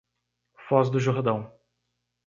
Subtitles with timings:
[0.67, 1.55] Foz do Jordão